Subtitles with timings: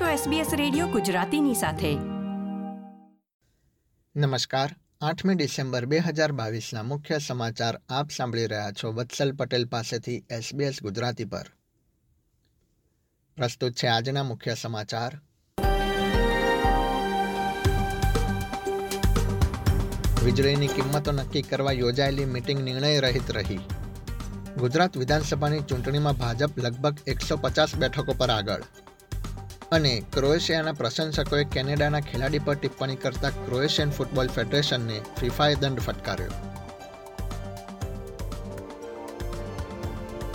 [0.00, 1.94] છો SBS radio ગુજરાતીની સાથે.
[4.16, 4.76] નમસ્કાર.
[5.00, 10.72] આઠમી ડિસેમ્બર બે હજાર બાવીસના મુખ્ય સમાચાર આપ સાંભળી રહ્યા છો વત્સલ પટેલ પાસેથી SBS
[10.82, 11.46] ગુજરાતી પર.
[13.36, 15.20] પ્રસ્તુત છે આજના મુખ્ય સમાચાર.
[20.24, 23.60] વીજળીની કિંમતો નક્કી કરવા યોજાયેલી મિટિંગ નિર્ણય રહિત રહી.
[24.58, 28.62] ગુજરાત વિધાનસભાની ચૂંટણીમાં ભાજપ લગભગ એકસો પચાસ બેઠકો પર આગળ.
[29.74, 36.30] અને ક્રોએશિયાના પ્રશંસકોએ કેનેડાના ખેલાડી પર ટિપ્પણી કરતા ક્રોએશિયન ફૂટબોલ ફેડરેશનને ફિફાએ દંડ ફટકાર્યો.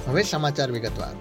[0.08, 1.16] હવે સમાચાર વિગતવાર.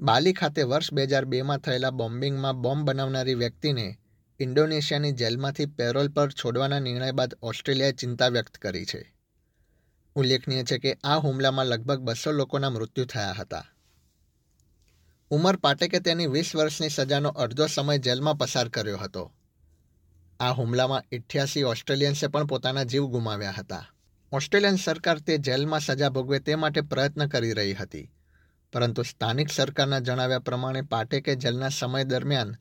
[0.00, 3.98] બાલી ખાતે વર્ષ બે હજાર બેમાં થયેલા બોમ્બિંગમાં બોમ્બ બનાવનારી વ્યક્તિને
[4.40, 9.14] ઇન્ડોનેશિયાની જેલમાંથી પેરોલ પર છોડવાના નિર્ણય બાદ ઓસ્ટ્રેલિયાએ ચિંતા વ્યક્ત કરી છે.
[10.14, 13.64] ઉલ્લેખનીય છે કે આ હુમલામાં લગભગ બસો લોકોના મૃત્યુ થયા હતા.
[15.30, 19.32] ઉમર પાટેકે તેની વીસ વર્ષની સજાનો અડધો સમય જેલમાં પસાર કર્યો હતો.
[20.40, 23.86] આ હુમલામાં ઇઠ્યાસી ઓસ્ટ્રેલિયન્સે પણ પોતાના જીવ ગુમાવ્યા હતા.
[24.32, 28.12] ઓસ્ટ્રેલિયન સરકાર તે જેલમાં સજા ભોગવે તે માટે પ્રયત્ન કરી રહી હતી.
[28.72, 32.56] પરંતુ સ્થાનિક સરકારના જણાવ્યા પ્રમાણે પાટેકે જેલના સમય દરમિયાન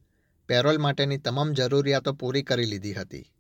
[0.48, 3.34] પેરોલ માટેની તમામ જરૂરિયાતો પૂરી કરી લીધી હતી.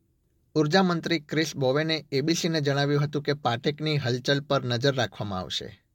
[0.55, 5.88] ઊર્જા મંત્રી ક્રિસ બોવેને એબીસીને જણાવ્યું હતું કે પાટેકની હલચલ પર નજર રાખવામાં આવશે.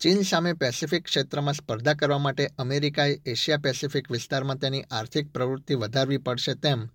[0.00, 6.18] ચીન સામે પેસિફિક ક્ષેત્રમાં સ્પર્ધા કરવા માટે અમેરિકાએ એશિયા પેસિફિક વિસ્તારમાં તેની આર્થિક પ્રવૃત્તિ વધારવી
[6.18, 6.88] પડશે તેમ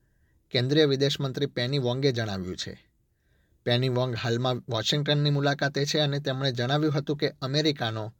[0.51, 2.73] કેન્દ્રીય વિદેશ મંત્રી પેની વોંગે જણાવ્યું છે.
[3.65, 8.13] પેની વોંગ હાલમાં વોશિંગ્ટનની મુલાકાતે છે અને તેમણે જણાવ્યું હતું કે અમેરિકાનો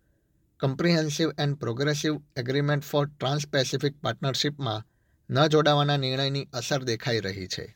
[0.60, 4.86] comprehensive and progressive agreement for trans pacific પાર્ટનરશિપમાં
[5.30, 7.76] ન જોડાવાના નિર્ણયની અસર દેખાઈ રહી છે.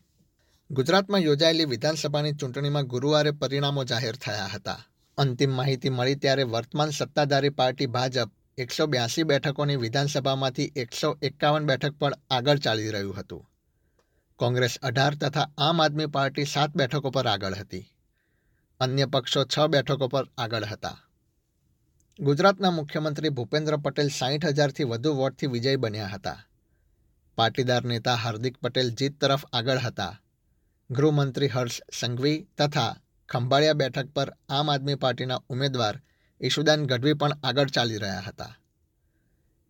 [0.72, 4.81] ગુજરાતમાં યોજાયેલી વિધાનસભાની ચૂંટણીમાં ગુરુવારે પરિણામો જાહેર થયા હતા.
[5.17, 11.94] અંતિમ માહિતી મળી ત્યારે વર્તમાન સત્તાધારી પાર્ટી ભાજપ એકસો બ્યાસી બેઠકોની વિધાનસભામાંથી એકસો એકાવન બેઠક
[11.99, 13.49] પર આગળ ચાલી રહ્યું હતું.
[14.35, 17.85] કોંગ્રેસ અઢાર તથા આમ આદમી પાર્ટી સાત બેઠકો પર આગળ હતી.
[18.79, 20.97] અન્ય પક્ષો છ બેઠકો પર આગળ હતા.
[22.19, 26.38] ગુજરાતના મુખ્યમંત્રી ભૂપેન્દ્ર પટેલ સાહીઠ હજારથી વધુ વોટથી વિજય બન્યા હતા.
[27.35, 30.22] પાટીદાર નેતા હાર્દિક પટેલ જીત તરફ આગળ હતા.
[30.90, 32.95] ગૃહમંત્રી હર્ષ સંઘવી તથા
[33.30, 35.96] ખંભાળિયા બેઠક પર આમ આદમી પાર્ટીના ઉમેદવાર
[36.41, 38.53] ઈશુદાન ગઢવી પણ આગળ ચાલી રહ્યા હતા.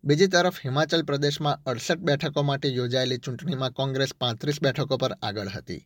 [0.04, 5.82] બીજી તરફ હિમાચલ પ્રદેશમાં અડસઠ બેઠકો માટે યોજાયેલી ચૂંટણીમાં કોંગ્રેસ પાંત્રીસ બેઠકો પર આગળ હતી,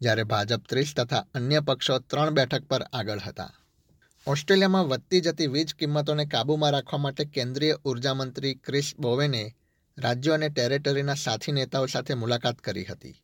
[0.00, 3.52] જ્યારે ભાજપ ત્રીસ તથા અન્ય પક્ષો ત્રણ બેઠક પર આગળ હતા.
[4.26, 9.44] ઓસ્ટ્રેલિયામાં વધતી જતી વીજ કિંમતોને કાબૂમાં રાખવા માટે કેન્દ્રીય ઉર્જામંત્રી ક્રિસ બોવેને
[9.98, 13.16] રાજ્યો અને ટેરેટરીના સાથી નેતાઓ સાથે મુલાકાત કરી હતી.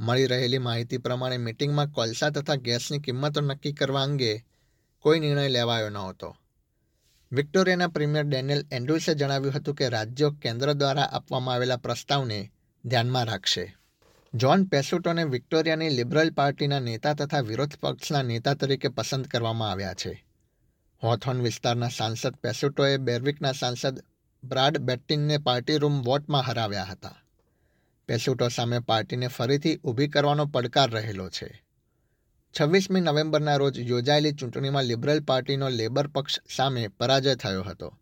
[0.00, 4.44] મળી રહેલી માહિતી પ્રમાણે મિટિંગમાં કોલસા તથા ગેસની કિંમતો નક્કી કરવા અંગે
[4.98, 6.36] કોઈ નિર્ણય લેવાયો નહોતો.
[7.32, 12.52] વિક્ટોરિયાના પ્રીમિયર ડેનિયલ એન્ડ્રુસે જણાવ્યું હતું કે રાજ્યો કેન્દ્ર દ્વારા આપવામાં આવેલા પ્રસ્તાવને
[12.84, 13.76] ધ્યાનમાં રાખશે.
[14.34, 20.26] જ્હોન પેસુટોને વિક્ટોરિયાની લિબરલ પાર્ટીના નેતા તથા વિરોધ પક્ષના નેતા તરીકે પસંદ કરવામાં આવ્યા છે.
[21.02, 24.04] હોથોન વિસ્તારના સાંસદ પેસુટોએ બેરવિકના સાંસદ
[24.44, 27.16] બ્રાડ બેટ્ટિનને પાર્ટી રૂમ વોટમાં હરાવ્યા હતા.
[28.10, 31.62] પેસુટો સામે પાર્ટીને ફરીથી ઊભી કરવાનો પડકાર રહેલો છે.
[32.60, 37.98] છવ્વીસમી નવેમ્બરના રોજ યોજાયેલી ચૂંટણીમાં લિબરલ પાર્ટીનો લેબર પક્ષ સામે પરાજય થયો હતો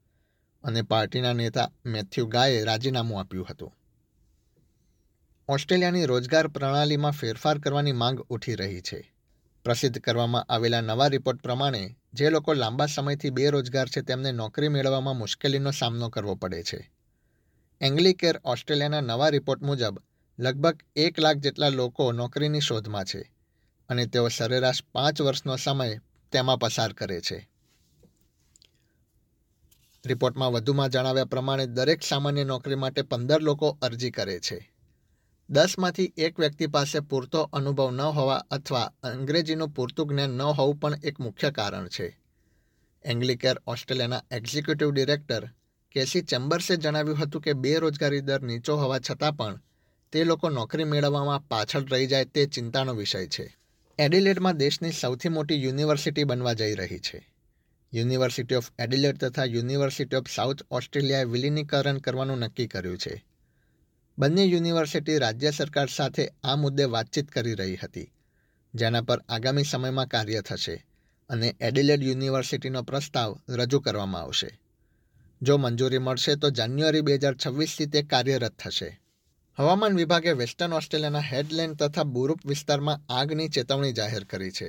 [0.64, 3.74] અને પાર્ટીના નેતા મેથ્યુ ગાયે રાજીનામું આપ્યું હતું.
[5.48, 9.14] ઓસ્ટ્રેલિયાની રોજગાર પ્રણાલીમાં ફેરફાર કરવાની માંગ ઉઠી રહી છે.
[9.64, 15.16] પ્રસિદ્ધ કરવામાં આવેલા નવા રિપોર્ટ પ્રમાણે, જે લોકો લાંબા સમયથી બેરોજગાર છે, તેમને નોકરી મેળવવામાં
[15.16, 16.97] મુશ્કેલીનો સામનો કરવો પડે છે.
[17.80, 19.98] એંગ્લિકેર ઓસ્ટ્રેલિયાના નવા રિપોર્ટ મુજબ,
[20.38, 23.32] લગભગ એક લાખ જેટલા લોકો નોકરીની શોધમાં છે
[23.88, 26.00] અને તેઓ સરેરાશ પાંચ વર્ષનો સમય
[26.32, 27.48] તેમાં પસાર કરે છે.
[30.06, 34.72] રિપોર્ટમાં વધુમાં જણાવ્યા પ્રમાણે, દરેક સામાન્ય નોકરી માટે પંદર લોકો અરજી કરે છે.
[35.50, 40.94] દસમાંથી એક વ્યક્તિ પાસે પૂરતો અનુભવ ન હોવા અથવા અંગ્રેજીનું પૂરતું જ્ઞાન ન હોવું પણ
[41.04, 42.20] એક મુખ્ય કારણ છે.
[43.04, 45.50] એંગ્લિકેર ઓસ્ટ્રેલિયાના એક્ઝિક્યુટિવ ડિરેક્ટર
[45.92, 49.60] કેસી ચેમ્બર્સે જણાવ્યું હતું કે બેરોજગારી દર નીચો હોવા છતાં પણ
[50.12, 53.56] તે લોકો નોકરી મેળવવામાં પાછળ રહી જાય તે ચિંતાનો વિષય છે.
[53.98, 57.32] એડિલેડમાં દેશની સૌથી મોટી યુનિવર્સિટી બનવા જઈ રહી છે.
[57.92, 63.24] યુનિવર્સિટી ઓફ એડિલેડ તથા યુનિવર્સિટી ઓફ સાઉથ ઓસ્ટ્રેલિયાએ વિલીનીકરણ કરવાનું નક્કી કર્યું છે.
[64.18, 68.12] બંને યુનિવર્સિટી રાજ્ય સરકાર સાથે આ મુદ્દે વાતચીત કરી રહી હતી,
[68.74, 70.86] જેના પર આગામી સમયમાં કાર્ય થશે
[71.30, 74.58] અને એડિલેડ યુનિવર્સિટીનો પ્રસ્તાવ રજૂ કરવામાં આવશે.
[75.40, 78.90] જો મંજૂરી મળશે તો જાન્યુઆરી બે હજાર છવ્વીસથી તે કાર્યરત થશે.
[79.58, 84.68] હવામાન વિભાગે વેસ્ટર્ન ઓસ્ટ્રેલિયાના હેડલેન્ડ તથા બુરુપ વિસ્તારમાં આગની ચેતવણી જાહેર કરી છે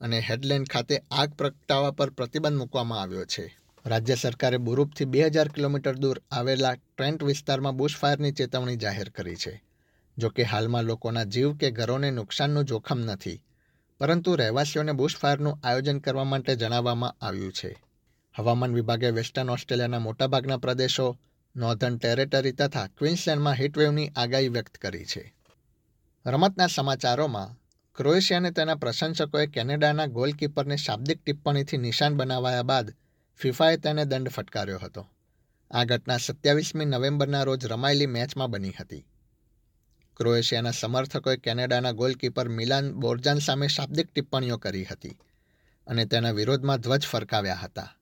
[0.00, 3.44] અને હેડલેન્ડ ખાતે આગ પ્રગટાવવા પર પ્રતિબંધ મૂકવામાં આવ્યો છે.
[3.84, 9.54] રાજ્ય સરકારે બુરૂપથી બે હજાર કિલોમીટર દૂર આવેલા ટ્રેન્ટ વિસ્તારમાં બુશફાયરની ચેતવણી જાહેર કરી છે.
[10.16, 13.42] જો કે હાલમાં લોકોના જીવ કે ઘરોને નુકસાનનું જોખમ નથી,
[14.00, 17.70] પરંતુ રહેવાસીઓને બુશફાયરનું આયોજન કરવા માટે જણાવવામાં આવ્યું છે.
[18.38, 21.18] હવામાન વિભાગે વેસ્ટર્ન ઓસ્ટ્રેલિયાના મોટાભાગના પ્રદેશો,
[21.56, 25.34] નોર્ધન ટેરેટરી તથા ક્વિન્સલેન્ડમાં હીટવેવની આગાહી વ્યક્ત કરી છે.
[26.26, 27.56] રમતના સમાચારોમાં
[27.94, 32.94] ક્રોએશિયાને તેના પ્રશંસકોએ કેનેડાના ગોલકીપરને શાબ્દિક ટિપ્પણીથી નિશાન બનાવાયા બાદ
[33.36, 35.08] ફિફાએ તેને દંડ ફટકાર્યો હતો.
[35.70, 39.04] આ ઘટના સત્યાવીસમી નવેમ્બરના રોજ રમાયેલી મેચમાં બની હતી.
[40.16, 45.18] ક્રોએશિયાના સમર્થકોએ કેનેડાના ગોલકીપર મિલાન બોર્જાન સામે શાબ્દિક ટિપ્પણીઓ કરી હતી
[45.86, 47.92] અને તેના વિરોધમાં ધ્વજ ફરકાવ્યા હતા.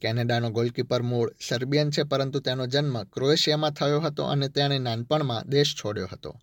[0.00, 5.74] કેનેડાનો ગોલકીપર મૂળ સર્બિયન છે, પરંતુ તેનો જન્મ ક્રોએશિયામાં થયો હતો અને તેણે નાનપણમાં દેશ
[5.84, 6.34] છોડ્યો હતો.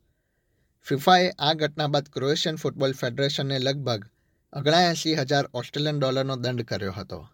[0.89, 4.05] ફિફાએ આ ઘટના બાદ ક્રોએશિયન ફૂટબોલ ફેડરેશનને લગભગ
[4.53, 7.27] અગણાએંસી હજાર ઓસ્ટ્રેલિયન ડોલરનો દંડ કર્યો હતો.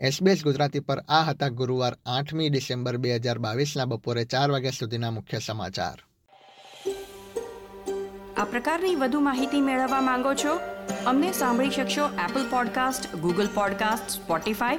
[0.00, 5.10] એસબીએસ ગુજરાતી પર આ હતા ગુરુવાર આઠમી ડિસેમ્બર બે હજાર બાવીસના બપોરે ચાર વાગ્યા સુધીના
[5.10, 6.02] મુખ્ય સમાચાર.
[8.36, 10.60] આ પ્રકારની વધુ માહિતી મેળવવા માંગો છો?
[11.06, 14.78] અમને સાંભળી શકશો Apple podcast Google podcast Spotify